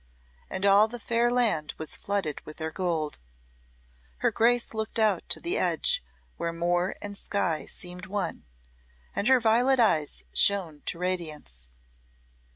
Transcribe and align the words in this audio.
And 0.49 0.65
all 0.65 0.87
the 0.87 0.97
fair 0.97 1.31
land 1.31 1.75
was 1.77 1.95
flooded 1.95 2.43
with 2.43 2.57
their 2.57 2.71
gold. 2.71 3.19
Her 4.25 4.31
Grace 4.31 4.73
looked 4.73 4.97
out 4.97 5.29
to 5.29 5.39
the 5.39 5.59
edge 5.59 6.03
where 6.37 6.51
moor 6.51 6.95
and 7.03 7.15
sky 7.15 7.67
seemed 7.67 8.07
one, 8.07 8.45
and 9.15 9.27
her 9.27 9.39
violet 9.39 9.79
eyes 9.79 10.23
shone 10.33 10.81
to 10.87 10.97
radiance. 10.97 11.71